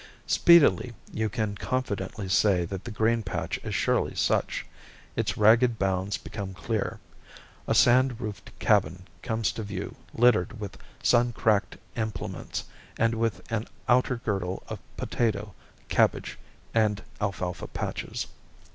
[0.25, 4.65] Speedily you can confidently say that the grain patch is surely such;
[5.15, 6.99] its ragged bounds become clear;
[7.67, 12.63] a sand roofed cabin comes to view littered with sun cracked implements
[12.97, 15.53] and with an outer girdle of potato,
[15.87, 16.39] cabbage,
[16.73, 18.25] and alfalfa patches.